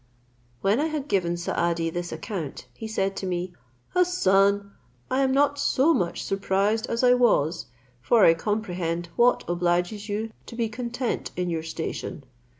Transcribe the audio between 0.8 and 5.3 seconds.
had given Saadi this account, he said to me, "Hassan, I